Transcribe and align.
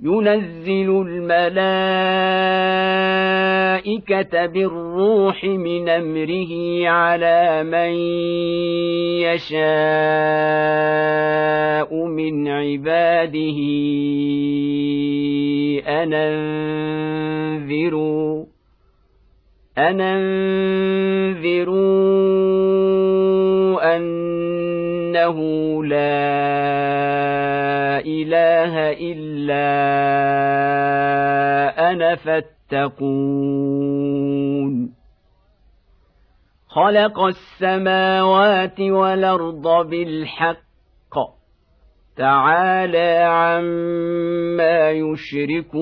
ينزل 0.00 0.90
الملائكة 1.06 1.66
بالروح 4.46 5.44
من 5.44 5.88
أمره 5.88 6.88
على 6.88 7.64
من 7.64 7.92
يشاء 9.26 9.58
من 12.06 12.48
عباده. 12.48 13.58
ان 15.88 16.14
انذروا 17.64 18.44
ان 19.78 20.00
انذروا 20.00 21.78
إنه 25.18 25.84
لا 25.84 25.98
إله 28.06 28.74
إلا 28.92 29.68
أنا 31.90 32.14
فاتقون. 32.16 33.08
خلق 36.68 37.20
السماوات 37.20 38.80
والأرض 38.80 39.88
بالحق. 39.90 40.68
تعالى 42.16 43.18
عما 43.22 44.90
يشركون. 44.90 45.78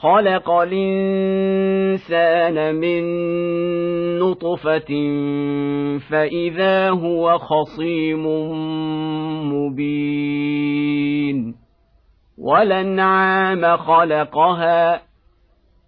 خلق 0.00 0.50
الإنسان 0.50 1.94
من 2.74 3.02
نطفة 4.18 4.88
فإذا 6.10 6.90
هو 6.90 7.38
خصيم 7.38 8.26
مبين. 9.52 11.54
ولنعام 12.38 13.76
خلقها 13.76 15.00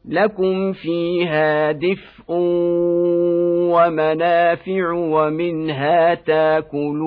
لكم 0.08 0.72
فيها 0.72 1.72
دفء 1.72 2.24
ومنافع 3.70 4.92
ومنها 4.92 6.14
تاكلون. 6.14 7.00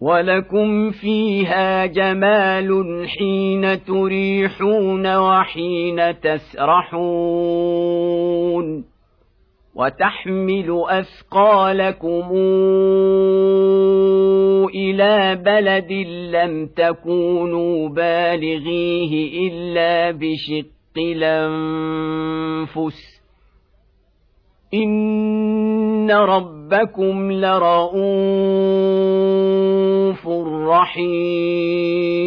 ولكم 0.00 0.90
فيها 0.90 1.86
جمال 1.86 3.08
حين 3.08 3.84
تريحون 3.84 5.16
وحين 5.16 6.20
تسرحون 6.20 7.68
وتحمل 9.74 10.82
اثقالكم 10.88 12.32
إلى 14.74 15.36
بلد 15.36 15.92
لم 16.34 16.66
تكونوا 16.66 17.88
بالغيه 17.88 19.48
الا 19.48 20.10
بشق 20.10 20.66
الانفس 20.98 22.38
ان 24.74 26.10
ربكم 26.10 27.32
لرؤوف 27.32 27.88
رحيم 30.68 32.18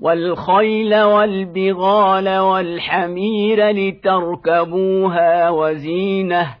والخيل 0.00 1.02
والبغال 1.02 2.38
والحمير 2.38 3.70
لتركبوها 3.70 5.50
وزينه 5.50 6.56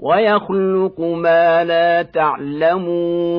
ويخلق 0.00 1.00
ما 1.00 1.64
لا 1.64 2.02
تعلمون 2.02 3.34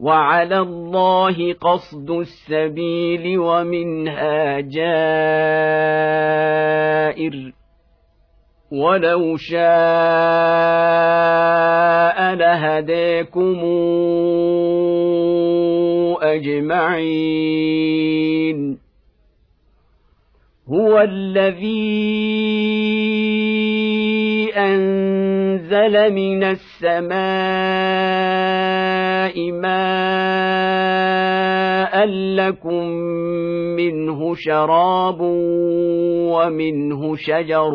وعلى 0.00 0.58
الله 0.58 1.52
قصد 1.52 2.10
السبيل 2.10 3.38
ومنها 3.38 4.60
جائر. 4.60 4.94
ولو 8.72 9.36
شاء 9.36 9.64
لهديكم 12.34 13.60
أجمعين. 16.22 17.24
هو 20.68 21.00
الذي 21.00 22.14
أنزل 24.56 26.12
من 26.12 26.44
السماء 26.44 27.14
ماء 29.52 30.44
لكم 32.06 32.86
منه 33.76 34.34
شراب 34.34 35.20
ومنه 36.30 37.16
شجر 37.16 37.72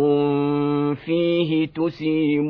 فيه 1.06 1.68
تسيمون. 1.68 2.50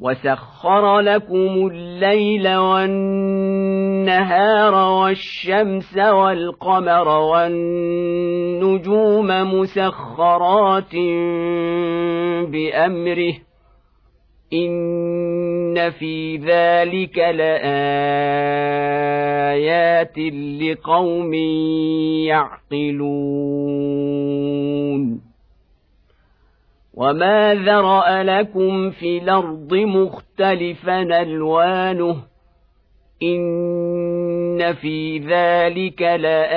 وسخر 0.00 1.00
لكم 1.00 1.68
الليل 1.72 2.56
والنهار 2.56 3.94
والشمس 4.74 5.98
والقمر 5.98 7.08
والنجوم 7.08 7.66
مسخرات 9.26 10.94
بامره 12.50 13.34
ان 14.52 15.90
في 15.90 16.36
ذلك 16.36 17.18
لايات 17.18 17.78
لقوم 20.62 21.34
يعقلون 22.24 23.20
وما 26.94 27.54
ذرا 27.54 28.22
لكم 28.22 28.90
في 28.90 29.18
الأرض 29.18 29.74
مختلفا 29.74 31.02
الوانه 31.02 32.16
ان 33.22 34.74
في 34.74 35.18
ذلك 35.18 36.02
لايه 36.02 36.50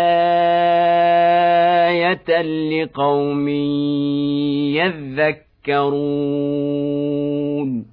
لقوم 2.42 3.48
يذكرون 5.68 7.93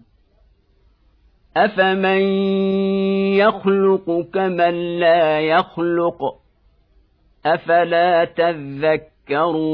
افمن 1.57 2.21
يخلق 3.35 4.25
كمن 4.33 4.99
لا 4.99 5.39
يخلق 5.41 6.35
افلا 7.45 8.25
تذكرون 8.25 9.71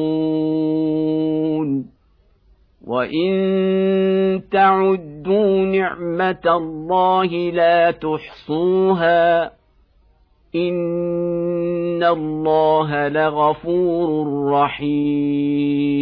وان 2.88 4.42
تعدوا 4.52 5.66
نعمه 5.66 6.42
الله 6.46 7.26
لا 7.52 7.92
تحصوها 7.92 9.46
ان 10.56 12.04
الله 12.04 13.08
لغفور 13.08 14.46
رحيم 14.52 15.98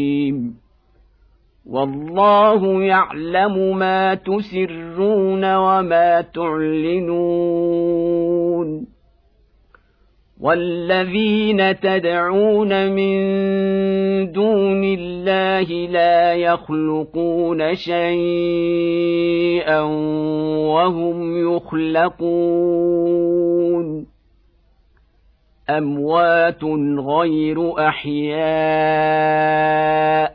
والله 1.70 2.84
يعلم 2.84 3.78
ما 3.78 4.14
تسرون 4.14 5.56
وما 5.56 6.22
تعلنون. 6.22 7.86
والذين 10.42 11.80
تدعون 11.80 12.92
من 12.92 13.16
دون 14.32 14.84
الله 14.84 15.88
لا 15.92 16.34
يخلقون 16.34 17.76
شيئا 17.76 19.82
وهم 20.72 21.56
يخلقون. 21.56 22.26
أموات 25.70 26.64
غير 27.00 27.88
أحياء. 27.88 30.35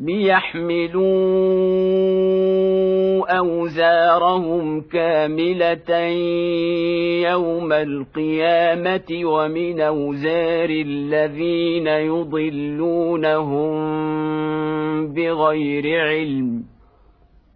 ليحملوا 0.00 1.00
اوزارهم 3.38 4.80
كامله 4.80 5.96
يوم 7.30 7.72
القيامه 7.72 9.20
ومن 9.24 9.80
اوزار 9.80 10.70
الذين 10.70 11.86
يضلونهم 11.86 13.70
بغير 15.12 16.00
علم 16.00 16.64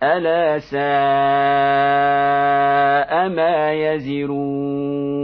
الا 0.03 0.59
ساء 0.59 0.85
ما 3.29 3.73
يزرون 3.73 5.24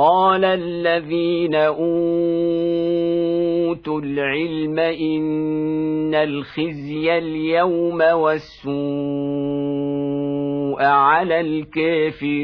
قال 0.00 0.44
الذين 0.44 1.54
أوتوا 1.54 1.90
العلم 4.00 4.78
إن 4.78 6.14
الخزي 6.14 7.18
اليوم 7.18 8.00
والسوء 8.00 8.70
على 10.82 11.40
الكافرين. 11.40 12.40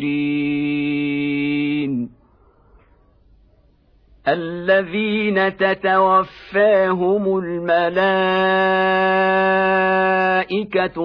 الذين 4.28 5.56
تتوفاهم 5.56 7.38
الملائكة 7.38 7.94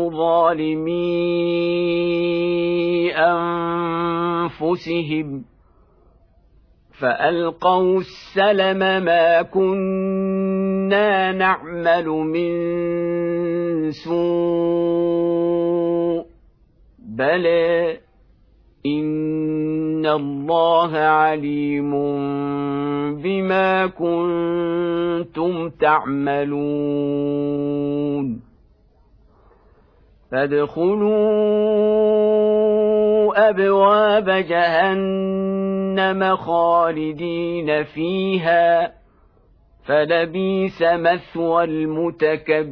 ظالمي 0.09 1.31
أنفسهم. 4.55 5.50
فألقوا 7.01 7.99
السلم 7.99 8.79
ما 8.79 9.41
كنا 9.41 11.31
نعمل 11.31 12.07
من 12.07 12.51
سوء 13.91 15.51
بلى 16.99 17.97
إن 18.85 20.05
الله 20.05 20.97
عليم 20.97 21.91
بما 23.21 23.87
كنتم 23.87 25.69
تعملون 25.69 26.51
فادخلوا 30.31 31.81
أبواب 33.49 34.29
جهنم 34.29 36.35
خالدين 36.35 37.83
فيها 37.83 38.91
فلبيس 39.85 40.81
مثوى 40.81 41.63
المتكبرين. 41.63 42.71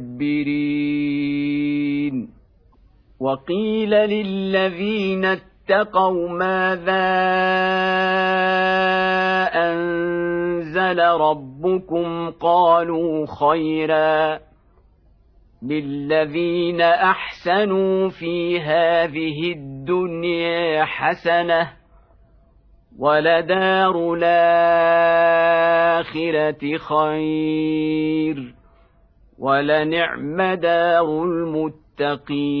وقيل 3.20 3.90
للذين 3.90 5.24
اتقوا 5.24 6.28
ماذا 6.28 7.10
أنزل 9.54 11.00
ربكم؟ 11.00 12.30
قالوا 12.30 13.26
خيرا. 13.26 14.49
للذين 15.62 16.80
أحسنوا 16.80 18.08
في 18.08 18.60
هذه 18.60 19.52
الدنيا 19.52 20.84
حسنة 20.84 21.72
ولدار 22.98 24.14
الآخرة 24.14 25.16
خير 26.76 28.54
ولنعم 29.38 30.42
دار 30.42 31.22
المتقين 31.22 32.60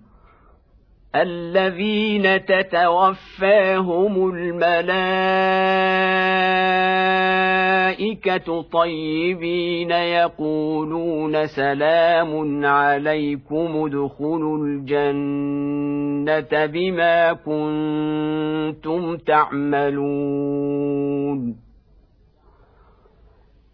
الذين 1.15 2.45
تتوفاهم 2.45 4.29
الملائكة 4.33 5.81
طيبين 8.61 9.91
يقولون 9.91 11.47
سلام 11.47 12.65
عليكم 12.65 13.85
ادخلوا 13.85 14.65
الجنة 14.65 15.85
بما 16.65 17.33
كنتم 17.33 19.17
تعملون. 19.17 20.51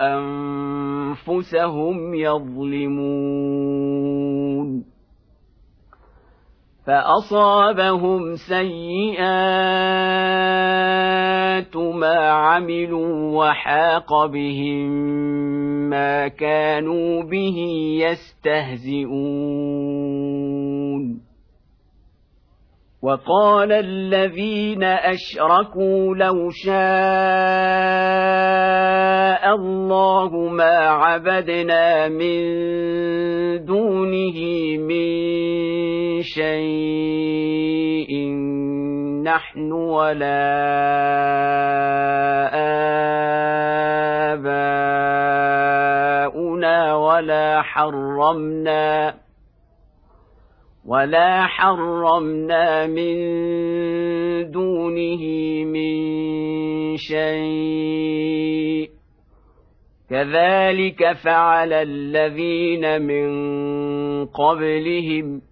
أنفسهم 0.00 2.14
يظلمون. 2.14 3.42
فأصابهم 6.86 8.34
سيئات 8.34 9.22
ما 11.76 12.30
عملوا 12.30 13.38
وحاق 13.38 14.26
بهم 14.26 14.90
ما 15.90 16.28
كانوا 16.28 17.22
به 17.22 17.58
يستهزئون. 18.02 19.12
وقال 23.02 23.72
الذين 23.72 24.84
أشركوا 24.84 26.14
لو 26.14 26.50
شاء 26.50 26.72
الله 29.54 30.48
ما 30.48 30.78
عبدنا 30.88 32.08
من 32.08 32.42
دونه 33.64 34.38
من 34.78 35.12
شيء 36.22 38.12
نحن 39.22 39.72
ولا 39.72 40.62
آباؤنا 45.62 46.94
ولا 46.94 47.62
حرمنا 47.62 49.14
ولا 50.86 51.46
حرمنا 51.46 52.86
من 52.86 53.14
دونه 54.50 55.24
من 55.64 55.92
شيء 56.96 58.90
كذلك 60.10 61.12
فعل 61.12 61.72
الذين 61.72 63.02
من 63.02 63.30
قبلهم 64.26 65.42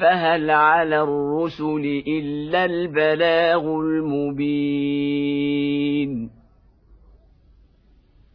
فهل 0.00 0.50
على 0.50 1.02
الرسل 1.02 2.02
الا 2.08 2.64
البلاغ 2.64 3.60
المبين 3.80 5.18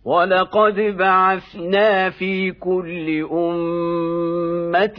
ولقد 0.05 0.79
بعثنا 0.79 2.10
في 2.10 2.51
كل 2.51 3.27
امه 3.32 4.43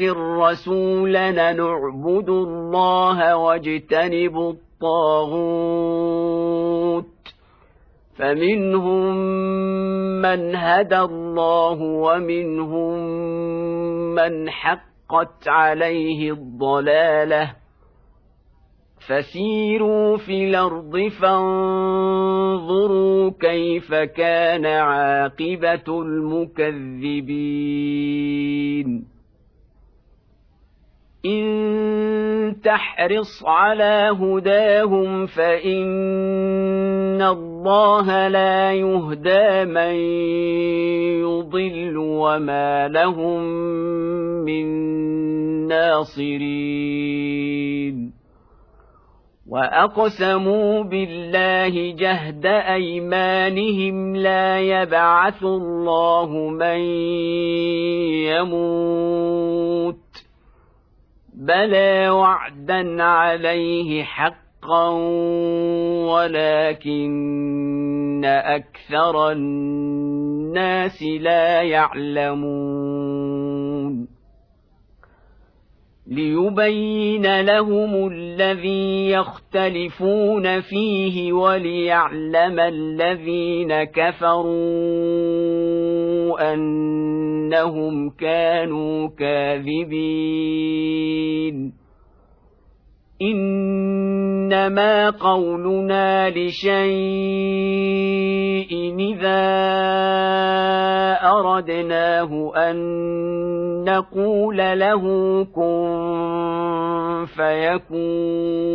رسولا 0.02 1.30
نعبد 1.52 2.28
الله 2.28 3.36
واجتنب 3.36 4.38
الطاغوت 4.38 5.74
فمنهم 8.16 9.14
من 10.22 10.56
هدى 10.56 10.98
الله 10.98 11.82
ومنهم 11.82 12.98
من 14.14 14.50
حقت 14.50 15.48
عليه 15.48 16.32
الضلاله 16.32 17.54
فسيروا 19.08 20.16
في 20.16 20.48
الأرض 20.48 21.08
فانظروا 21.20 22.50
كيف 23.40 23.94
كان 23.94 24.66
عاقبه 24.66 26.02
المكذبين 26.02 26.74
ان 31.26 32.56
تحرص 32.64 33.44
على 33.46 34.10
هداهم 34.20 35.26
فان 35.26 37.22
الله 37.22 38.28
لا 38.28 38.72
يهدى 38.72 39.64
من 39.64 39.94
يضل 41.24 41.96
وما 41.96 42.88
لهم 42.88 43.42
من 44.44 44.66
ناصرين 45.68 47.24
واقسموا 49.48 50.82
بالله 50.82 51.94
جهد 51.96 52.46
ايمانهم 52.46 54.16
لا 54.16 54.60
يبعث 54.60 55.42
الله 55.42 56.48
من 56.48 56.78
يموت 58.28 60.03
بلى 61.46 62.10
وعدا 62.10 63.02
عليه 63.02 64.04
حقا 64.04 64.88
ولكن 66.12 68.24
أكثر 68.24 69.32
الناس 69.32 71.02
لا 71.02 71.62
يعلمون. 71.62 73.24
ليبين 76.06 77.40
لهم 77.40 78.12
الذي 78.12 79.10
يختلفون 79.10 80.60
فيه 80.60 81.32
وليعلم 81.32 82.60
الذين 82.60 83.84
كفروا 83.84 85.73
أنهم 86.32 88.10
كانوا 88.10 89.08
كاذبين. 89.08 90.54
إنما 93.22 95.10
قولنا 95.10 96.30
لشيء 96.30 96.74
إذا 98.98 99.44
أردناه 101.22 102.52
أن 102.56 102.76
نقول 103.84 104.56
له 104.56 105.02
كن 105.44 107.24
فيكون. 107.36 108.74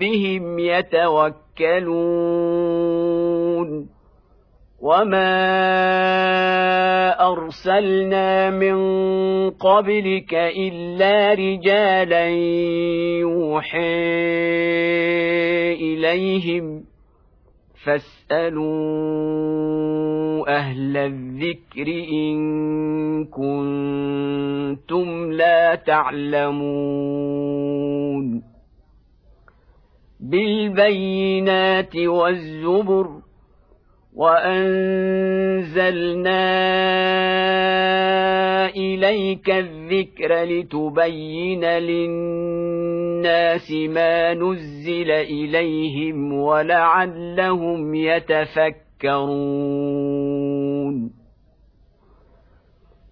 ربهم 0.00 0.58
يتوكلون 0.58 1.30
وما 4.80 5.30
أرسلنا 7.32 8.50
من 8.50 8.76
قبلك 9.50 10.34
إلا 10.34 11.34
رجالا 11.34 12.28
يوحي 13.20 13.78
إليهم 15.72 16.84
فاسألوا 17.84 18.80
أهل 20.48 20.96
الذكر 20.96 21.86
إن 22.12 22.38
كنتم 23.24 25.32
لا 25.32 25.74
تعلمون 25.74 26.50
بالبينات 30.20 31.96
والزبر 31.96 33.06
وأنزلنا 34.16 35.80
إليك 38.76 39.50
الذكر 39.50 40.44
لتبين 40.44 41.64
للناس 41.64 42.90
ما 43.70 44.34
نزل 44.34 45.10
إليهم 45.10 46.32
ولعلهم 46.32 47.94
يتفكرون 47.94 48.80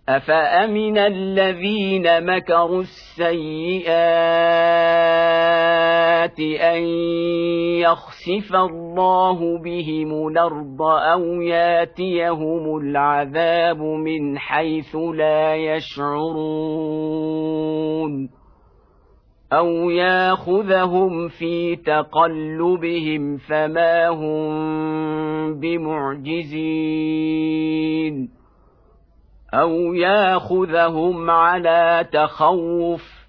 افامن 0.09 0.99
الذين 0.99 2.25
مكروا 2.25 2.81
السيئات 2.81 3.89
ان 6.61 6.83
يخسف 7.85 8.55
الله 8.55 9.59
بهم 9.59 10.29
الأرض 10.29 10.83
أو 10.83 11.23
ياتيهم 11.41 12.77
العذاب 12.77 13.83
من 13.83 14.39
حيث 14.39 14.97
لا 14.97 15.57
يشعرون 15.57 17.09
أو 19.53 19.91
ياخذهم 19.91 21.29
في 21.29 21.77
تقلبهم 21.77 23.37
فما 23.37 24.09
هم 24.09 25.61
بمعجزين 25.61 27.09
أو 29.55 29.95
ياخذهم 29.95 31.31
على 31.31 32.07
تخوف 32.13 33.29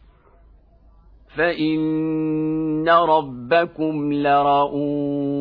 فان 1.36 2.90
ربكم 2.90 4.14
لرءوف 4.14 5.40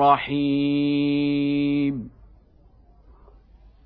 رحيم 0.00 1.38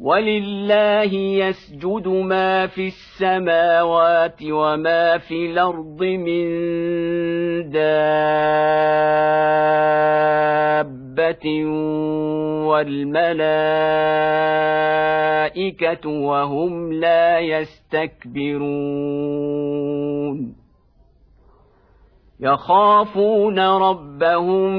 ولله 0.00 1.14
يسجد 1.14 2.08
ما 2.08 2.66
في 2.66 2.86
السماوات 2.86 4.42
وما 4.42 5.18
في 5.18 5.50
الأرض 5.50 6.02
من 6.02 6.48
دابه 7.70 8.44
والملائكه 12.68 13.58
وهم 16.08 16.92
لا 16.92 17.38
يستكبرون 17.38 18.98
يخافون 22.40 23.58
ربهم 23.58 24.78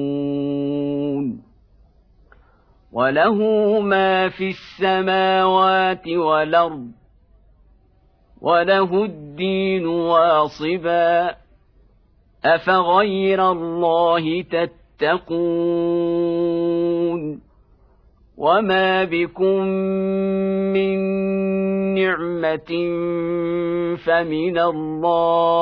وله 2.91 3.37
ما 3.79 4.29
في 4.29 4.49
السماوات 4.49 6.07
والارض 6.07 6.91
وله 8.41 9.03
الدين 9.05 9.85
واصبا 9.85 11.35
افغير 12.45 13.51
الله 13.51 14.41
تتقون 14.41 15.41
وما 18.37 19.03
بكم 19.03 19.65
من 20.73 20.99
نعمه 21.93 22.71
فمن 24.05 24.57
الله 24.59 25.61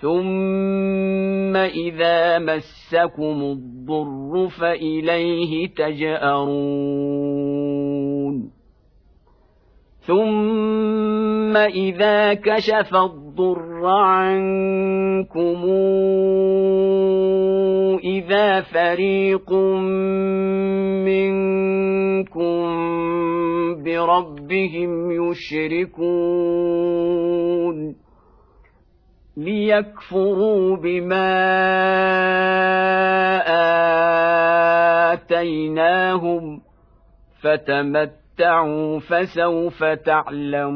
ثم 0.00 1.56
اذا 1.56 2.38
مسكم 2.38 3.42
الضر 3.42 4.48
فاليه 4.48 5.68
تجارون 5.68 7.18
ثم 10.00 11.56
اذا 11.56 12.34
كشف 12.34 12.94
الضر 12.94 13.86
عنكم 13.86 15.64
اذا 18.04 18.60
فريق 18.60 19.52
منكم 21.04 22.58
بربهم 23.84 25.10
يشركون 25.10 26.38
ليكفروا 29.38 30.76
بما 30.76 31.28
آتيناهم 35.12 36.60
فتمتعوا 37.40 38.98
فسوف 38.98 39.84
تعلمون. 39.84 40.68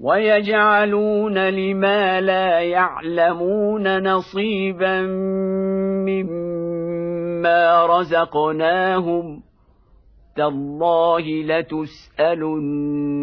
ويجعلون 0.00 1.48
لما 1.48 2.20
لا 2.20 2.60
يعلمون 2.60 4.08
نصيبا 4.08 5.00
مما 6.06 7.86
رزقناهم. 7.86 9.42
تالله 10.36 11.20
لتسألن 11.20 13.19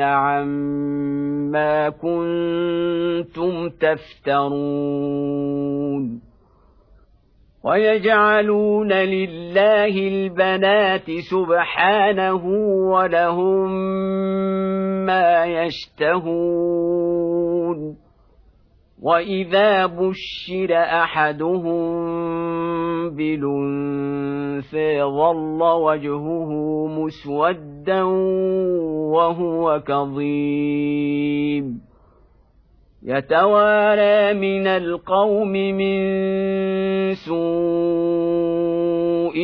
عما 0.00 1.88
كنتم 1.88 3.68
تفترون 3.68 5.12
ويجعلون 7.64 8.92
لله 8.92 10.08
البنات 10.08 11.10
سبحانه 11.10 12.44
ولهم 12.90 13.70
ما 15.06 15.44
يشتهون 15.44 16.82
واذا 19.02 19.86
بشر 19.86 20.72
احدهم 20.72 21.82
بالانثى 23.10 25.02
ظل 25.02 25.62
وجهه 25.62 26.50
مسودا 26.86 28.02
وهو 29.12 29.82
كظيم 29.86 31.02
يتوارى 33.02 34.34
من 34.34 34.66
القوم 34.66 35.52
من 35.52 36.02
سوء 37.14 37.42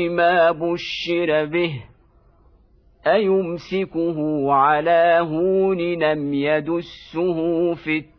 ما 0.09 0.51
بشر 0.51 1.45
به 1.45 1.83
ايمسكه 3.07 4.53
على 4.53 5.19
هون 5.23 5.79
لم 5.79 6.35
يدسه 6.35 7.75
في 7.75 8.18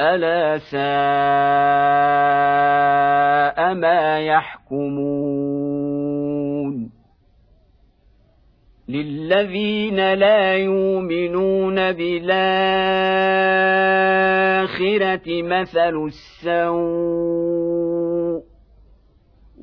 ألا 0.00 0.58
ساء 0.58 0.76
ما 3.74 4.20
يحكمون. 4.20 4.86
للذين 8.88 10.12
لا 10.14 10.54
يؤمنون 10.54 11.92
بالآخرة 11.92 12.62
مثل 15.26 16.06
السوء. 16.06 17.56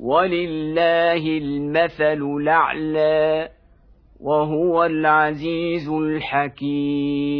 ولله 0.00 1.38
المثل 1.38 2.22
الأعلى. 2.40 3.48
وهو 4.24 4.84
العزيز 4.84 5.88
الحكيم. 5.88 7.34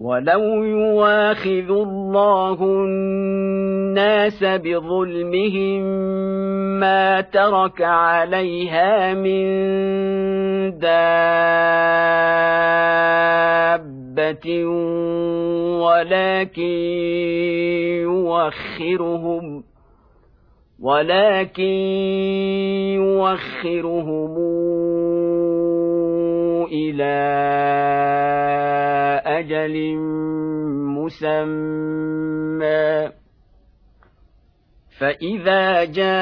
ولو 0.00 0.64
يواخذ 0.64 1.70
الله 1.70 2.58
الناس 2.62 4.44
بظلمهم 4.44 5.82
ما 6.80 7.20
ترك 7.20 7.82
عليها 7.82 9.14
من 9.14 9.46
دابه 10.78 11.46
ولكن 15.80 16.62
يوخرهم 18.02 19.64
ولكن 20.80 21.62
يوخرهم 22.94 24.36
إلى 26.72 27.16
أجل 29.26 29.96
مسمى 30.96 32.76
فاذا 34.98 35.84
جاء 35.84 36.16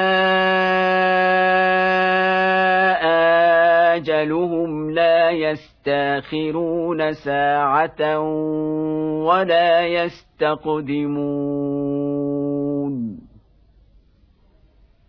اجلهم 3.95 4.91
لا 4.91 5.31
يستاخرون 5.31 7.11
ساعه 7.13 8.19
ولا 9.25 9.87
يستقدمون 9.87 11.25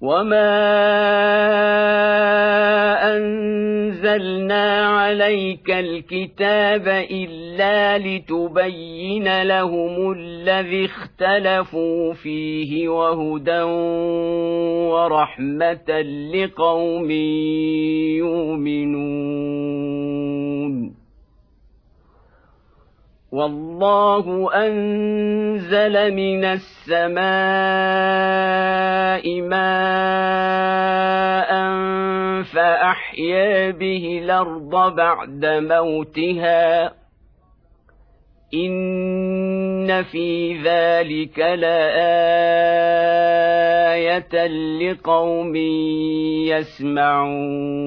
وما 0.00 0.56
انزلنا 3.16 4.86
عليك 4.86 5.70
الكتاب 5.70 6.88
الا 7.10 7.98
لتبين 7.98 9.42
لهم 9.42 10.12
الذي 10.12 10.84
اختلفوا 10.84 12.12
فيه 12.12 12.88
وهدى 12.88 13.62
ورحمه 14.92 16.00
لقوم 16.34 17.10
يؤمنون 18.20 19.46
والله 23.36 24.48
أنزل 24.54 26.14
من 26.14 26.44
السماء 26.44 27.20
ماء 29.40 29.66
فأحيا 32.42 33.70
به 33.70 34.20
الأرض 34.24 34.94
بعد 34.94 35.46
موتها. 35.46 36.92
إن 38.54 40.02
في 40.02 40.62
ذلك 40.62 41.38
لآية 41.38 41.96
لقوم 44.80 45.56
يسمعون. 46.96 47.86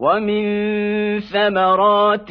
ومن 0.00 0.44
ثمرات 1.20 2.30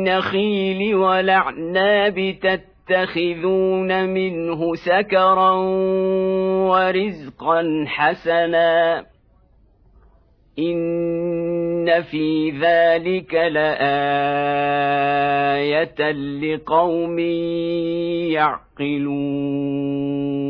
النخيل 0.00 0.94
والاعناب 0.94 2.34
تتخذون 2.42 4.08
منه 4.08 4.74
سكرا 4.74 5.52
ورزقا 6.70 7.84
حسنا 7.86 9.04
ان 10.58 12.02
في 12.02 12.50
ذلك 12.50 13.34
لايه 13.34 13.70
لقوم 16.12 17.18
يعقلون 18.78 20.49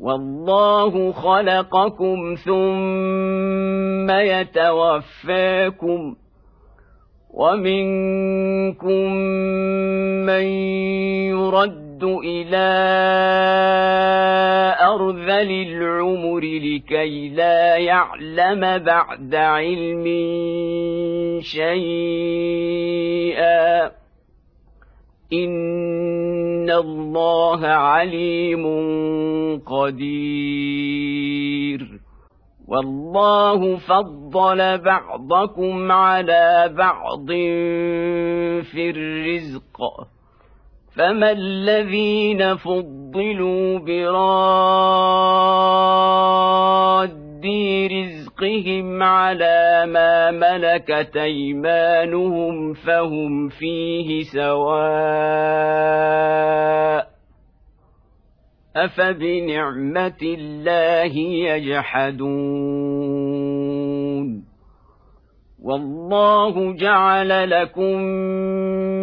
والله 0.00 1.12
خلقكم 1.12 2.34
ثم 2.44 4.10
يتوفاكم 4.10 6.16
ومنكم 7.30 9.14
من 10.26 10.44
يرد 11.30 12.04
إلى 12.04 12.70
أرذل 14.80 15.50
العمر 15.50 16.40
لكي 16.40 17.28
لا 17.28 17.76
يعلم 17.76 18.78
بعد 18.78 19.34
علم 19.34 20.04
شيئا. 21.40 22.80
ان 26.70 26.78
الله 26.78 27.66
عليم 27.66 28.64
قدير 29.66 31.00
والله 32.68 33.76
فضل 33.76 34.78
بعضكم 34.78 35.92
على 35.92 36.74
بعض 36.78 37.26
في 38.70 38.90
الرزق 38.90 39.80
فما 40.96 41.30
الذين 41.32 42.56
فضلوا 42.56 43.78
براد 43.78 44.90
رزقهم 47.92 49.02
على 49.02 49.84
ما 49.86 50.30
ملكت 50.30 51.16
ايمانهم 51.16 52.74
فهم 52.74 53.48
فيه 53.48 54.22
سواء 54.22 55.90
افبنعمه 58.76 60.18
الله 60.22 61.16
يجحدون 61.46 62.80
والله 65.62 66.72
جعل 66.72 67.50
لكم 67.50 67.96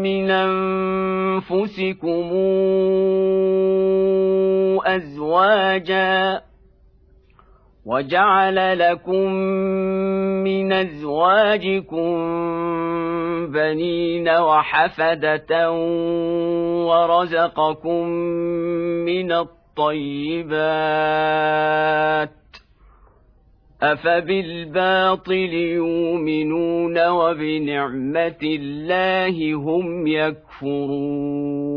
من 0.04 0.32
انفسكم 0.32 2.08
ازواجا 4.86 6.46
وجعل 7.88 8.80
لكم 8.80 9.32
من 10.43 10.73
ازواجكم 10.73 12.15
بنين 13.52 14.30
وحفده 14.30 15.71
ورزقكم 16.88 18.08
من 19.08 19.32
الطيبات 19.32 20.47
افبالباطل 23.82 25.54
يؤمنون 25.54 27.08
وبنعمه 27.08 28.41
الله 28.43 29.54
هم 29.54 30.08
يكفرون 30.08 31.77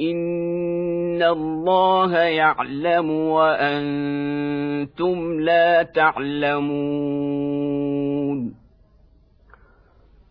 ان 0.00 1.22
الله 1.22 2.16
يعلم 2.18 3.10
وأنتم 3.10 4.40
لا 5.40 5.82
تعلمون 5.82 7.44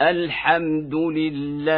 الحمد 0.00 0.94
لله 0.94 1.70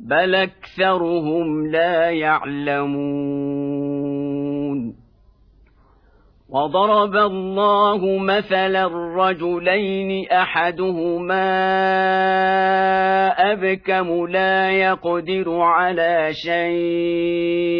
بل 0.00 0.34
أكثرهم 0.34 1.66
لا 1.66 2.10
يعلمون. 2.10 3.36
وضرب 6.48 7.16
الله 7.16 8.18
مثلا 8.18 8.86
رجلين 9.16 10.28
أحدهما 10.30 11.42
أبكم 13.52 14.26
لا 14.26 14.70
يقدر 14.70 15.60
على 15.60 16.28
شيء 16.32 17.72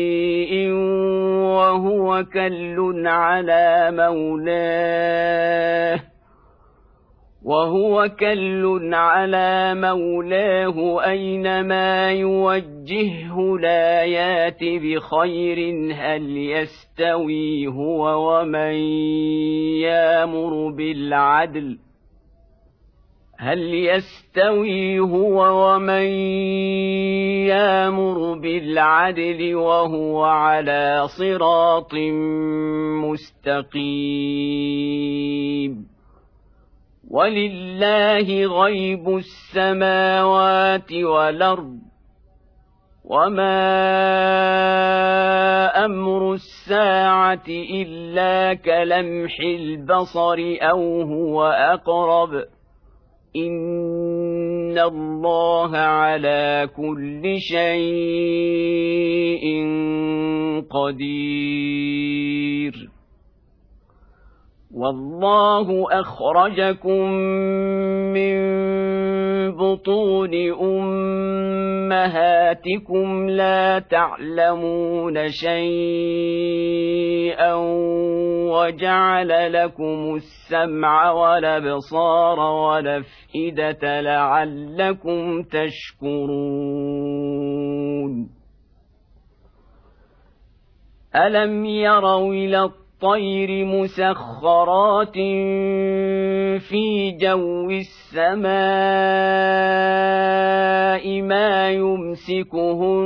وهو 1.56 2.24
كل 2.24 3.02
على 3.06 3.90
مولاه. 3.92 5.36
وهو 7.46 8.08
كل 8.20 8.90
على 8.92 9.74
مولاه 9.74 11.04
أينما 11.06 12.12
يوجهه 12.12 13.58
لا 13.60 14.04
يات 14.04 14.64
بخير 14.64 15.58
هل 15.94 16.36
يستوي 16.36 17.66
هو 17.66 18.30
ومن 18.30 18.74
يامر 19.78 20.70
بالعدل 20.70 21.78
هل 23.38 23.74
يستوي 23.74 25.00
هو 25.00 25.66
ومن 25.66 26.06
يامر 27.46 28.38
بالعدل 28.38 29.54
وهو 29.54 30.24
على 30.24 31.04
صراط 31.18 31.94
مستقيم 33.04 34.66
ولله 37.10 38.46
غيب 38.46 39.08
السماوات 39.08 40.92
والأرض 40.92 41.78
وما 43.04 43.56
أمر 45.84 46.32
الساعة 46.32 47.44
إلا 47.48 48.54
كلمح 48.54 49.40
البصر 49.40 50.56
أو 50.62 51.02
هو 51.02 51.44
أقرب 51.46 52.44
إن 53.36 54.78
الله 54.78 55.76
على 55.76 56.68
كل 56.76 57.36
شيء 57.38 58.76
قدير 60.70 62.16
والله 64.76 65.86
أخرجكم 66.00 67.10
من 68.12 68.36
بطون 69.56 70.34
أمهاتكم 71.92 73.28
لا 73.28 73.78
تعلمون 73.78 75.28
شيئا 75.28 76.34
وجعل 78.52 79.52
لكم 79.52 80.14
السمع 80.14 81.10
والأبصار 81.10 82.40
والأفئدة 82.40 84.00
لعلكم 84.00 85.42
تشكرون. 85.42 86.36
ألم 91.16 91.64
يروا 91.64 92.32
إلى 92.34 92.70
الطير 92.96 93.64
مسخرات 93.64 95.14
في 96.58 97.10
جو 97.20 97.70
السماء 97.70 98.46
ما 101.22 101.70
يمسكهن 101.70 103.04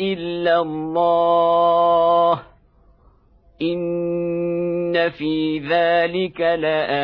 الا 0.00 0.60
الله 0.60 2.42
ان 3.62 5.10
في 5.10 5.58
ذلك 5.58 6.40
لايات 6.40 6.96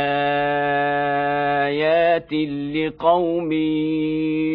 لقوم 2.75 3.53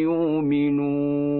يؤمنون 0.08 1.39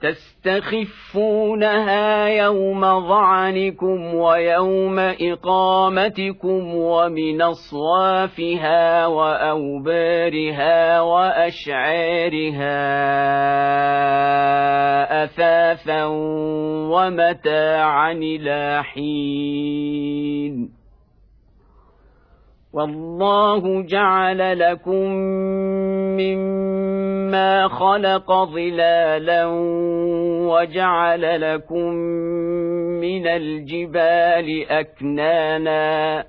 تستخفونها 0.00 1.48
يوم 2.28 2.80
ظعنكم 3.08 4.14
ويوم 4.14 4.98
إقامتكم 4.98 6.74
ومن 6.74 7.42
أصوافها 7.42 9.06
وأوبارها 9.06 11.00
وأشعارها 11.00 12.78
أثاثا 15.24 16.04
ومتاعا 16.90 18.12
إلى 18.12 18.82
حين. 18.84 20.77
والله 22.78 23.82
جعل 23.82 24.58
لكم 24.58 25.06
مما 26.20 27.68
خلق 27.68 28.32
ظلالا 28.44 29.46
وجعل 30.50 31.40
لكم 31.40 31.92
من 33.02 33.26
الجبال 33.26 34.66
أكنانا 34.70 36.24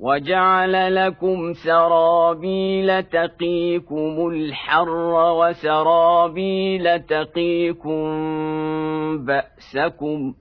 وجعل 0.00 0.94
لكم 0.94 1.52
سرابيل 1.52 3.02
تقيكم 3.02 4.28
الحر 4.28 5.32
وسرابيل 5.38 7.00
تقيكم 7.00 8.02
بأسكم 9.24 10.34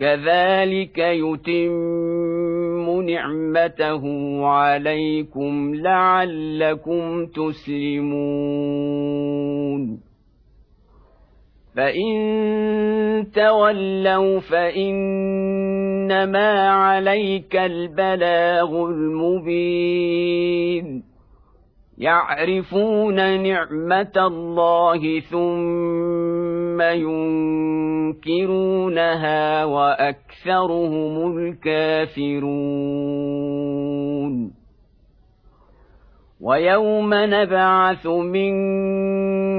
كذلك 0.00 0.98
يتم 0.98 3.00
نعمته 3.02 4.02
عليكم 4.46 5.74
لعلكم 5.74 7.26
تسلمون 7.26 8.74
فان 11.76 13.26
تولوا 13.34 14.40
فانما 14.40 16.28
عليك 16.68 17.56
البلاغ 17.56 18.88
المبين 18.88 20.34
يعرفون 21.98 23.42
نعمه 23.42 24.12
الله 24.16 25.20
ثم 26.74 26.82
ينكرونها 28.22 29.64
وأكثرهم 29.64 31.38
الكافرون. 31.38 32.34
ويوم 36.40 37.10
نبعث 37.14 38.06
من 38.06 38.54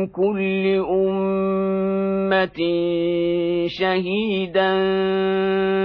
كل 0.08 0.86
أمة 0.90 2.60
شهيدا 3.68 4.72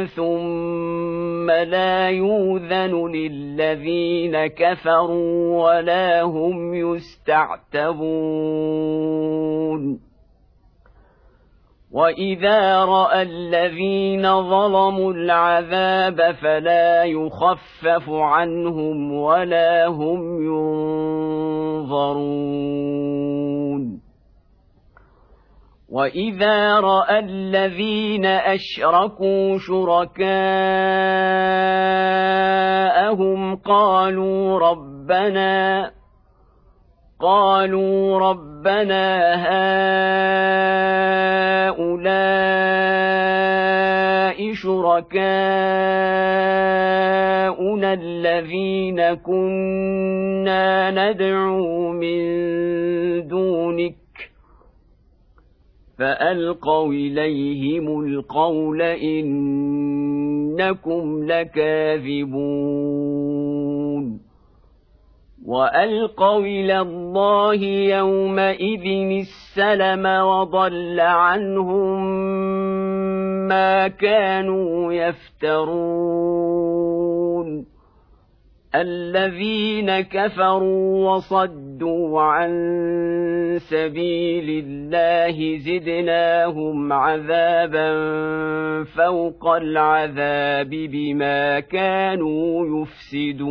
ثم 0.06 1.50
لا 1.50 2.08
يوذن 2.08 3.06
للذين 3.12 4.46
كفروا 4.46 5.64
ولا 5.64 6.22
هم 6.22 6.74
يستعتبون. 6.74 7.70
واذا 11.92 12.84
راى 12.84 13.22
الذين 13.22 14.22
ظلموا 14.22 15.12
العذاب 15.12 16.34
فلا 16.42 17.04
يخفف 17.04 18.10
عنهم 18.10 19.12
ولا 19.12 19.86
هم 19.86 20.42
ينظرون 21.82 22.30
واذا 25.88 26.80
راى 26.80 27.18
الذين 27.18 28.26
اشركوا 28.26 29.58
شركاءهم 29.58 30.36
قالوا 33.56 34.58
ربنا 34.58 35.90
قالوا 37.20 38.18
ربنا 38.18 39.34
هؤلاء 41.70 42.00
شركاؤنا 44.52 45.20
الذين 47.92 49.14
كنا 49.14 50.90
ندعو 50.90 51.92
من 51.92 52.20
دونك 53.28 53.94
فألقوا 55.98 56.92
إليهم 56.92 58.00
القول 58.00 58.82
إنكم 58.82 60.24
لكاذبون 61.24 62.70
والقوا 65.46 66.40
إلى 66.40 66.80
الله 66.80 67.54
يومئذ 67.96 68.86
السلم 69.20 70.06
وضل 70.06 71.00
عنهم 71.00 72.00
ما 73.48 73.88
كانوا 73.88 74.92
يفترون 74.92 76.10
الذين 78.74 80.00
كفروا 80.00 81.10
وصدوا 81.10 82.20
عن 82.20 82.50
سبيل 83.58 84.64
الله 84.64 85.58
زدناهم 85.58 86.92
عذابا 86.92 87.94
فوق 88.84 89.46
العذاب 89.48 90.70
بما 90.70 91.60
كانوا 91.60 92.82
يفسدون. 93.20 93.50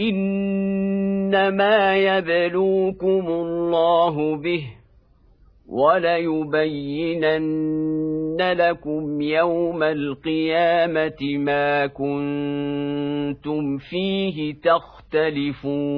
إنما 0.00 1.96
يبلوكم 1.96 3.26
الله 3.28 4.36
به 4.36 4.62
وليبينن 5.68 7.20
لكم 8.40 9.20
يوم 9.20 9.82
القيامة 9.82 11.38
ما 11.38 11.86
كنتم 11.86 13.78
فيه 13.78 14.54
تختلفون. 14.54 15.90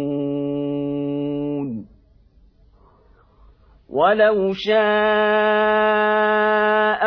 ولو 3.89 4.53
شاء 4.53 4.83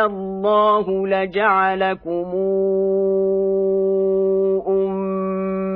الله 0.06 1.06
لجعلكم 1.06 2.34
أمة 4.68 4.95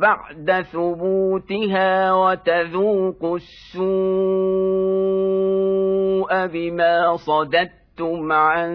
بعد 0.00 0.62
ثبوتها 0.62 2.12
وتذوقوا 2.12 3.36
السوء 3.36 3.84
بما 6.46 7.16
صددتم 7.16 8.32
عن 8.32 8.72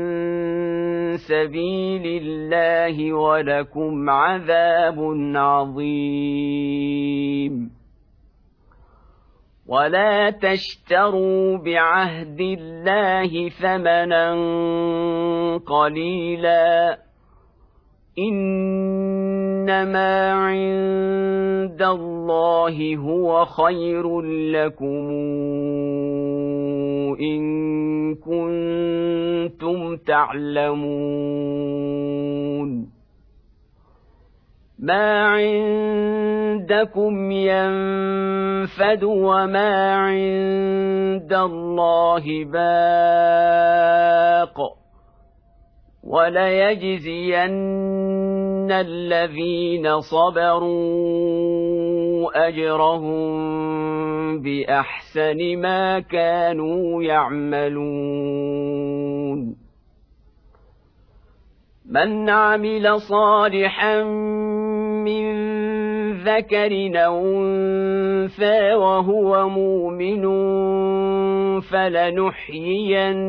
سبيل 1.17 2.23
الله 2.23 3.13
ولكم 3.13 4.09
عذاب 4.09 4.99
عظيم. 5.35 6.89
ولا 9.67 10.29
تشتروا 10.29 11.57
بعهد 11.57 12.41
الله 12.41 13.49
ثمنا 13.49 14.33
قليلا. 15.57 16.97
انما 18.27 20.31
عند 20.31 21.81
الله 21.81 22.95
هو 22.95 23.45
خير 23.45 24.21
لكم 24.51 25.09
ان 27.21 28.15
كنتم 28.15 29.95
تعلمون 29.97 31.29
ما 34.79 35.27
عندكم 35.27 37.31
ينفد 37.31 39.03
وما 39.03 39.95
عند 39.95 41.33
الله 41.33 42.45
باق 42.45 43.59
وليجزين 46.03 47.59
الذين 48.71 49.99
صبروا 49.99 50.69
أجرهم 52.47 53.29
بأحسن 54.41 55.57
ما 55.57 55.99
كانوا 55.99 57.03
يعملون. 57.03 58.59
من 61.89 62.29
عمل 62.29 63.01
صالحا 63.01 64.03
من 65.03 65.68
ذكر 66.23 66.91
أو 67.05 67.17
انثى 67.37 68.73
وهو 68.73 69.49
مؤمن 69.49 70.23
فلنحيينه 71.61 73.21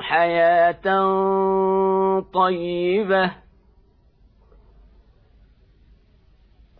حياه 0.00 0.86
طيبه 2.32 3.30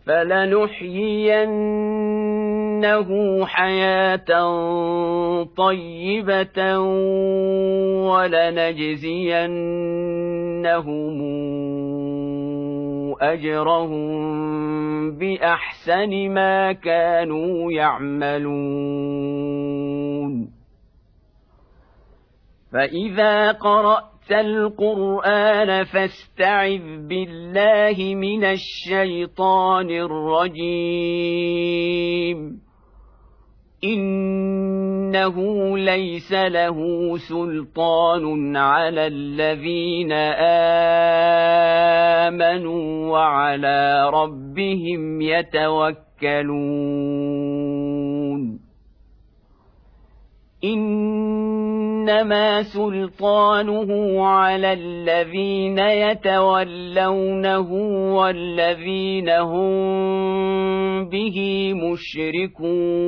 فلنحيينه 0.05 1.49
حياه 3.45 4.29
طيبه 5.57 6.79
ولنجزينهم 8.09 9.59
أجرهم 13.21 14.09
بأحسن 15.17 16.29
ما 16.29 16.71
كانوا 16.73 17.71
يعملون. 17.71 19.39
فإذا 22.73 23.51
قرأت 23.51 24.31
القرآن 24.31 25.83
فاستعذ 25.83 27.07
بالله 27.07 28.15
من 28.15 28.43
الشيطان 28.43 29.89
الرجيم. 29.89 31.09
انه 33.83 35.35
ليس 35.77 36.31
له 36.31 36.77
سلطان 37.17 38.57
على 38.57 39.07
الذين 39.07 40.11
امنوا 42.21 43.11
وعلى 43.11 44.09
ربهم 44.13 45.21
يتوكلون 45.21 46.79
إنما 52.09 52.63
سلطانه 52.63 54.23
على 54.25 54.73
الذين 54.73 55.79
يتولونه 55.79 57.71
والذين 58.15 59.29
هم 59.29 61.09
به 61.09 61.73
مشركون. 61.73 62.99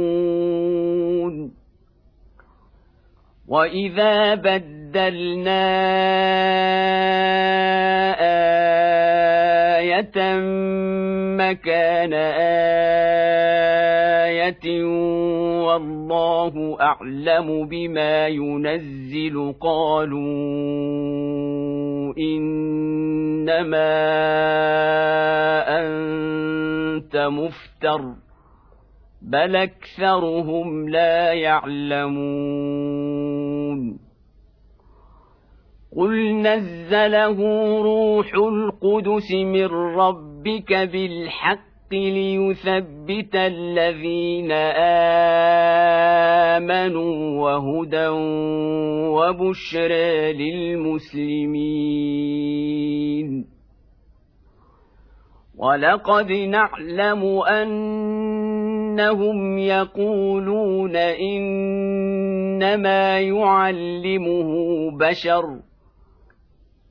واذا 3.48 4.36
بدلنا 4.36 5.72
إيه 8.20 10.12
مكان 11.38 12.14
إيه 12.14 12.62
والله 15.72 16.78
أعلم 16.82 17.68
بما 17.68 18.28
ينزل 18.28 19.54
قالوا 19.62 20.22
إنما 22.18 23.92
أنت 25.80 27.18
مفتر 27.18 28.16
بل 29.22 29.56
أكثرهم 29.56 30.90
لا 30.90 31.34
يعلمون 31.34 32.82
قل 35.98 36.42
نزله 36.42 37.38
روح 37.82 38.34
القدس 38.34 39.32
من 39.32 39.66
ربك 39.96 40.74
بالحق 40.74 41.71
ليثبت 41.94 43.36
الذين 43.36 44.52
آمنوا 46.52 47.42
وهدى 47.42 48.08
وبشرى 49.08 50.34
للمسلمين. 50.34 51.52
ولقد 55.58 56.32
نعلم 56.32 57.24
أنهم 57.50 59.58
يقولون 59.58 60.96
إنما 60.96 62.40
يعلمه 63.20 64.52
بشر. 64.98 65.71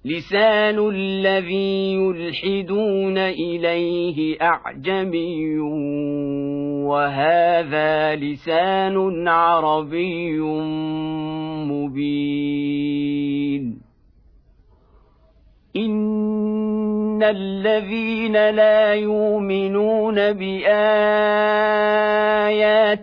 لسان 0.04 0.88
الذي 0.88 1.92
يلحدون 1.94 3.18
إليه 3.18 4.36
أعجمي 4.42 5.58
وهذا 6.88 8.16
لسان 8.16 9.28
عربي 9.28 10.40
مبين. 11.68 13.10
ان 15.76 17.22
الذين 17.22 18.32
لا 18.32 18.94
يؤمنون 18.94 20.14
بايات 20.14 20.68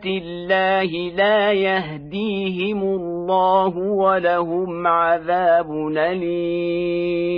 الله 0.06 0.92
لا 1.16 1.52
يهديهم 1.52 2.82
الله 2.84 3.78
ولهم 3.78 4.88
عذاب 4.88 5.72
اليم 5.98 7.38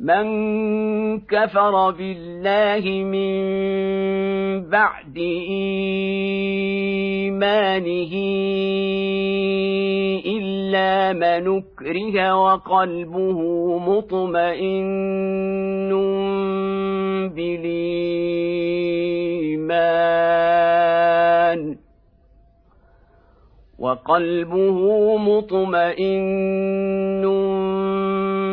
من 0.00 1.20
كفر 1.20 1.90
بالله 1.90 3.04
من 3.04 3.40
بعد 4.70 5.16
إيمانه 7.18 8.14
إلا 10.26 11.12
من 11.12 11.58
أكره 11.58 12.34
وقلبه 12.34 13.38
مطمئن 13.78 14.88
بالإيمان 17.34 18.68
وقلبه 23.78 24.78
مطمئن 25.16 26.28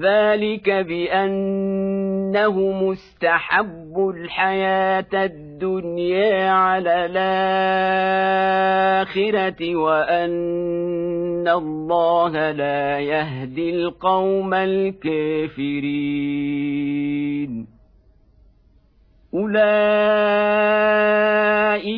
ذلك 0.00 0.70
بانه 0.70 2.60
مستحب 2.82 4.12
الحياة 4.16 5.06
الدنيا 5.14 6.50
على 6.50 7.06
الاخره 9.02 9.76
وان 9.76 11.48
الله 11.48 12.50
لا 12.50 13.00
يهدي 13.00 13.70
القوم 13.70 14.54
الكافرين 14.54 16.22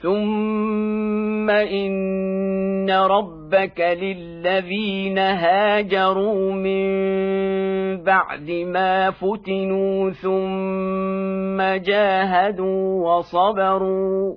ثم 0.00 1.50
ان 1.50 2.90
ربك 2.90 3.80
للذين 3.80 5.18
هاجروا 5.18 6.52
من 6.52 6.88
بعد 8.02 8.50
ما 8.50 9.10
فتنوا 9.10 10.10
ثم 10.10 11.62
جاهدوا 11.82 13.16
وصبروا 13.16 14.36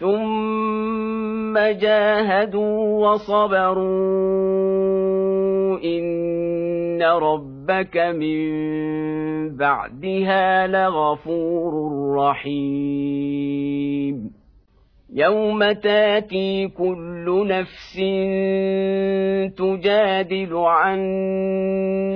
ثم 0.00 1.58
جاهدوا 1.58 3.08
وصبروا 3.08 3.86
ان 5.84 7.02
ربك 7.70 7.96
من 7.96 9.56
بعدها 9.56 10.66
لغفور 10.66 11.72
رحيم 12.16 13.86
يوم 15.14 15.72
تاتي 15.72 16.68
كل 16.68 17.46
نفس 17.48 17.94
تجادل 19.56 20.56
عن 20.56 20.98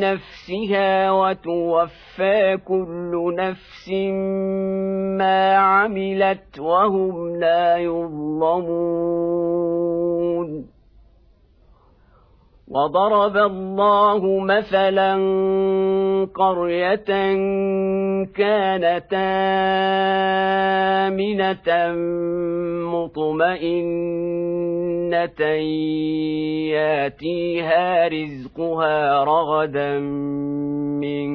نفسها 0.00 1.10
وتوفى 1.10 2.58
كل 2.64 3.34
نفس 3.38 3.88
ما 5.18 5.54
عملت 5.56 6.58
وهم 6.60 7.36
لا 7.36 7.76
يظلمون 7.76 9.10
وضرب 12.70 13.36
الله 13.36 14.40
مثلا 14.40 15.14
قرية 16.34 17.10
كانت 18.34 19.12
آمنة 21.10 21.92
مطمئنة 22.94 23.90
ياتيها 26.70 28.08
رزقها 28.08 29.24
رغدا 29.24 29.98
من 31.00 31.30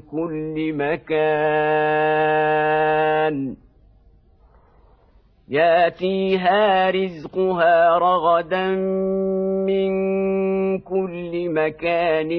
كل 0.00 0.72
مكان 0.74 2.14
ياتيها 5.48 6.90
رزقها 6.90 7.98
رغدا 7.98 8.68
من 9.66 9.94
كل 10.80 11.48
مكان 11.50 12.30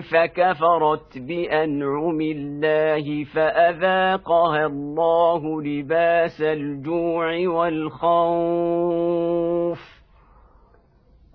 فكفرت 0.00 1.18
بأنعم 1.18 2.20
الله 2.20 3.24
فأذاقها 3.24 4.66
الله 4.66 5.62
لباس 5.62 6.40
الجوع 6.40 7.48
والخوف 7.48 8.80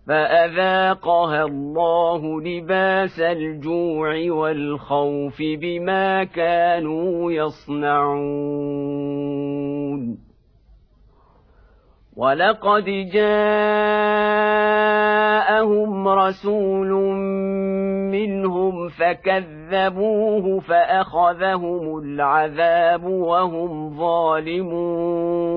فأذاقها 0.07 1.45
الله 1.45 2.41
لباس 2.41 3.20
الجوع 3.20 4.32
والخوف 4.32 5.41
بما 5.41 6.24
كانوا 6.24 7.32
يصنعون 7.32 9.14
ولقد 12.18 12.86
جاءهم 13.13 13.97
رسول 16.07 16.91
منهم 18.11 18.89
فكذبوه 18.89 20.59
فاخذهم 20.59 21.97
العذاب 21.97 23.03
وهم 23.03 23.97
ظالمون 23.97 25.55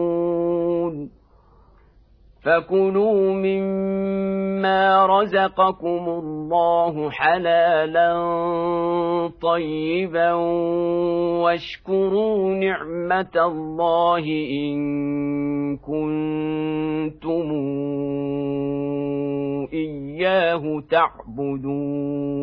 فكلوا 2.43 3.33
مما 3.33 5.07
رزقكم 5.07 6.09
الله 6.09 7.11
حلالا 7.11 8.13
طيبا 9.43 10.33
واشكروا 11.43 12.55
نعمه 12.55 13.37
الله 13.37 14.25
ان 14.53 14.79
كنتم 15.77 17.49
اياه 19.73 20.83
تعبدون 20.91 22.39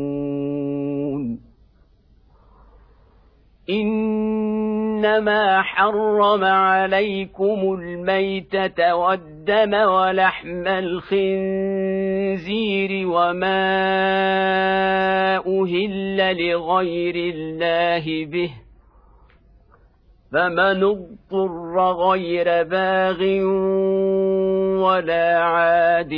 إنما 3.70 5.62
حرم 5.62 6.44
عليكم 6.44 7.78
الميتة 7.80 8.96
والدم 8.96 9.74
ولحم 9.74 10.68
الخنزير 10.68 11.08
وما 13.08 13.66
أهل 15.38 16.48
لغير 16.48 17.16
الله 17.16 18.26
به 18.26 18.65
فمن 20.36 20.84
اضطر 20.84 21.76
غير 21.80 22.64
باغ 22.64 23.22
ولا 24.84 25.40
عاد 25.40 26.14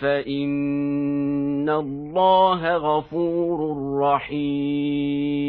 فان 0.00 1.68
الله 1.68 2.76
غفور 2.76 3.58
رحيم 4.00 5.48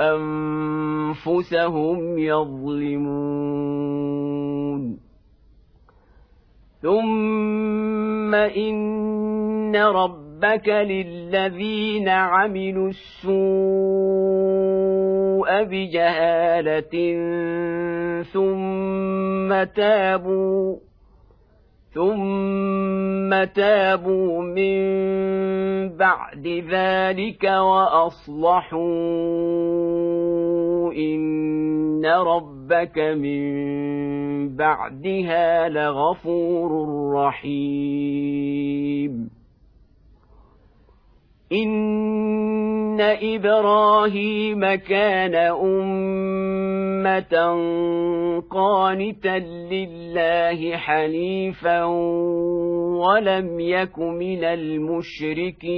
أنفسهم 0.00 2.18
يظلمون. 2.18 3.74
ثم 6.82 8.34
إن 8.34 9.76
ربك 9.76 10.68
للذين 10.68 12.08
عملوا 12.08 12.88
السوء 12.88 13.34
بجهالة 15.64 17.14
ثم 18.22 19.64
تابوا. 19.64 20.76
ثم 21.94 23.44
تابوا 23.44 24.42
من 24.42 24.78
بعد 25.96 26.46
ذلك 26.70 27.44
واصلحوا 27.44 28.82
ان 30.92 32.06
ربك 32.06 32.98
من 32.98 33.54
بعدها 34.56 35.68
لغفور 35.68 36.70
رحيم 37.14 38.54
ان 41.54 43.00
إبراهيم 43.00 44.74
كان 44.74 45.34
امه 45.34 46.74
قانتا 48.50 49.38
لله 49.72 50.76
حنيفا 50.76 51.84
ولم 53.04 53.60
يك 53.60 53.98
من 53.98 54.44
المشركين 54.44 55.74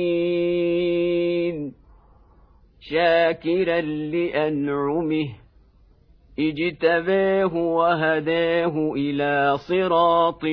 شاكرا 2.80 3.80
لانعمه 3.80 5.28
اجتباه 6.38 7.56
وهداه 7.56 8.92
إلى 8.96 9.56
صراط 9.68 10.44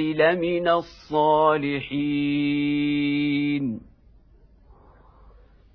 لمن 0.00 0.68
الصالحين 0.68 1.86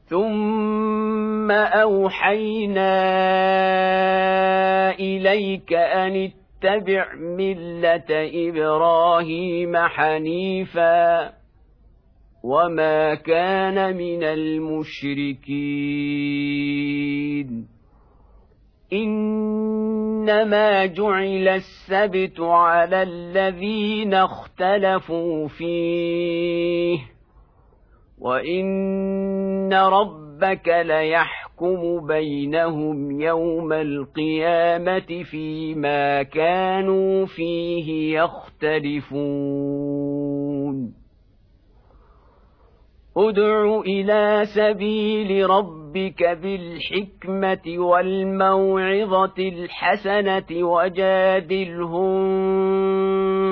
ثم 0.06 1.52
اوحينا 1.52 2.92
اليك 4.92 5.74
ان 5.74 6.32
اتبع 6.32 7.16
مله 7.16 8.10
إبراهيم 8.50 9.78
حنيفا 9.78 11.41
وما 12.44 13.16
كان 13.16 13.98
من 13.98 14.24
المشركين 14.24 15.52
انما 18.94 20.86
جعل 20.86 21.48
السبت 21.48 22.40
على 22.40 23.04
الذين 23.04 24.14
اختلفوا 24.14 25.48
فيه 25.48 27.00
وان 28.20 29.74
ربك 29.74 30.68
ليحكم 30.68 32.08
بينهم 32.08 33.22
يوم 33.22 33.74
القيامه 33.74 35.24
فيما 35.32 36.24
كانوا 36.24 37.26
فيه 37.26 38.20
يختلفون 38.20 40.11
ادع 43.18 43.80
إلى 43.80 44.42
سبيل 44.46 45.50
ربك 45.50 46.24
بالحكمة 46.24 47.78
والموعظة 47.78 49.34
الحسنة 49.40 50.68
وجادلهم 50.68 52.22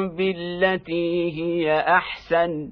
بالتي 0.10 1.32
هي 1.32 1.80
أحسن. 1.80 2.70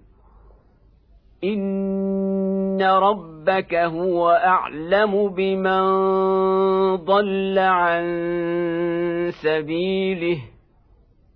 إن 1.43 2.81
ربك 2.81 3.75
هو 3.75 4.29
أعلم 4.29 5.29
بمن 5.29 5.85
ضل 6.95 7.59
عن 7.59 8.05
سبيله 9.43 10.37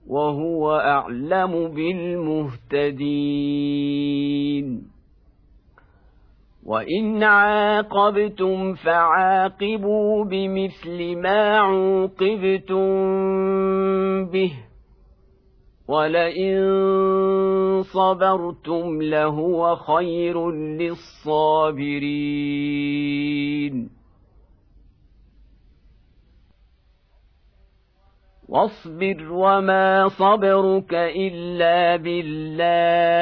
وهو 0.08 0.76
أعلم 0.76 1.68
بالمهتدين. 1.68 2.92
وان 6.66 7.24
عاقبتم 7.24 8.74
فعاقبوا 8.74 10.26
بمثل 10.26 11.16
ما 11.16 11.58
عوقبتم 11.58 12.86
به 14.26 14.52
ولئن 15.88 16.62
صبرتم 17.84 19.02
لهو 19.02 19.76
خير 19.76 20.52
للصابرين 20.52 22.02
واصبر 28.50 29.32
وما 29.32 30.08
صبرك 30.08 30.94
الا 30.94 31.96
بالله 31.96 33.22